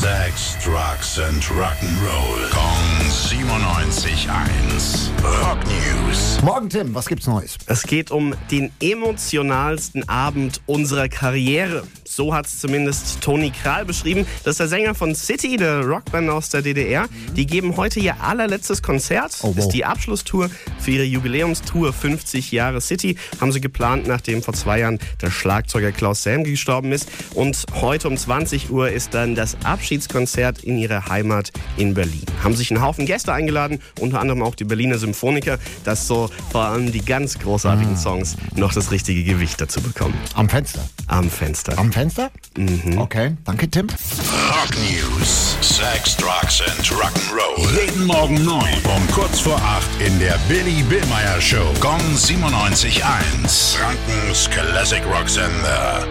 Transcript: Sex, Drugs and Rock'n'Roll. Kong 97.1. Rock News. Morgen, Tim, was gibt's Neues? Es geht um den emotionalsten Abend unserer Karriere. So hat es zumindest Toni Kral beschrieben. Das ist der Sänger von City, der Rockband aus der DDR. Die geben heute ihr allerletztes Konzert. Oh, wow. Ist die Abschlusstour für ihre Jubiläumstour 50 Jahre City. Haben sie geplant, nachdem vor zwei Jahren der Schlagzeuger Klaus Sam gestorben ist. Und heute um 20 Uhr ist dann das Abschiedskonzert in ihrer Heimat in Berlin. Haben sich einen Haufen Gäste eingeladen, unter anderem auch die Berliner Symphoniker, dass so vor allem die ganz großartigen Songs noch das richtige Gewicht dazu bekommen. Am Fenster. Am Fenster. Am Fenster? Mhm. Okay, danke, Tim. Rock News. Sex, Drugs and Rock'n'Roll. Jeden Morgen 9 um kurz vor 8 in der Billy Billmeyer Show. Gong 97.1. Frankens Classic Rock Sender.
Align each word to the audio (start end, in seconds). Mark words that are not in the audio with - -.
Sex, 0.00 0.56
Drugs 0.64 1.18
and 1.18 1.42
Rock'n'Roll. 1.50 2.50
Kong 2.50 3.00
97.1. 3.10 5.10
Rock 5.42 5.58
News. 5.66 6.40
Morgen, 6.42 6.70
Tim, 6.70 6.94
was 6.94 7.06
gibt's 7.06 7.26
Neues? 7.26 7.58
Es 7.66 7.82
geht 7.82 8.10
um 8.10 8.34
den 8.50 8.72
emotionalsten 8.80 10.08
Abend 10.08 10.62
unserer 10.66 11.08
Karriere. 11.08 11.82
So 12.10 12.34
hat 12.34 12.46
es 12.46 12.58
zumindest 12.58 13.20
Toni 13.20 13.52
Kral 13.52 13.84
beschrieben. 13.84 14.26
Das 14.42 14.54
ist 14.54 14.58
der 14.58 14.66
Sänger 14.66 14.96
von 14.96 15.14
City, 15.14 15.56
der 15.56 15.86
Rockband 15.86 16.28
aus 16.28 16.48
der 16.48 16.60
DDR. 16.60 17.06
Die 17.36 17.46
geben 17.46 17.76
heute 17.76 18.00
ihr 18.00 18.20
allerletztes 18.20 18.82
Konzert. 18.82 19.38
Oh, 19.42 19.50
wow. 19.50 19.58
Ist 19.58 19.68
die 19.68 19.84
Abschlusstour 19.84 20.50
für 20.80 20.90
ihre 20.90 21.04
Jubiläumstour 21.04 21.92
50 21.92 22.50
Jahre 22.50 22.80
City. 22.80 23.16
Haben 23.40 23.52
sie 23.52 23.60
geplant, 23.60 24.08
nachdem 24.08 24.42
vor 24.42 24.54
zwei 24.54 24.80
Jahren 24.80 24.98
der 25.22 25.30
Schlagzeuger 25.30 25.92
Klaus 25.92 26.24
Sam 26.24 26.42
gestorben 26.42 26.90
ist. 26.90 27.08
Und 27.34 27.64
heute 27.80 28.08
um 28.08 28.16
20 28.16 28.70
Uhr 28.70 28.90
ist 28.90 29.14
dann 29.14 29.36
das 29.36 29.56
Abschiedskonzert 29.62 30.64
in 30.64 30.78
ihrer 30.78 31.08
Heimat 31.08 31.52
in 31.76 31.94
Berlin. 31.94 32.24
Haben 32.42 32.56
sich 32.56 32.72
einen 32.72 32.82
Haufen 32.82 33.06
Gäste 33.06 33.32
eingeladen, 33.32 33.78
unter 34.00 34.18
anderem 34.18 34.42
auch 34.42 34.56
die 34.56 34.64
Berliner 34.64 34.98
Symphoniker, 34.98 35.60
dass 35.84 36.08
so 36.08 36.28
vor 36.50 36.64
allem 36.64 36.90
die 36.90 37.04
ganz 37.04 37.38
großartigen 37.38 37.96
Songs 37.96 38.36
noch 38.56 38.72
das 38.72 38.90
richtige 38.90 39.22
Gewicht 39.22 39.60
dazu 39.60 39.80
bekommen. 39.80 40.14
Am 40.34 40.48
Fenster. 40.48 40.84
Am 41.06 41.30
Fenster. 41.30 41.78
Am 41.78 41.92
Fenster? 41.92 41.99
Mhm. 42.56 42.98
Okay, 42.98 43.36
danke, 43.44 43.68
Tim. 43.70 43.86
Rock 43.88 44.70
News. 44.78 45.56
Sex, 45.60 46.16
Drugs 46.16 46.62
and 46.62 46.90
Rock'n'Roll. 46.90 47.68
Jeden 47.74 48.06
Morgen 48.06 48.42
9 48.44 48.82
um 48.96 49.06
kurz 49.12 49.40
vor 49.40 49.56
8 49.60 49.82
in 50.06 50.18
der 50.18 50.38
Billy 50.48 50.82
Billmeyer 50.88 51.40
Show. 51.40 51.72
Gong 51.80 52.00
97.1. 52.16 53.76
Frankens 53.76 54.48
Classic 54.50 55.02
Rock 55.06 55.28
Sender. 55.28 56.06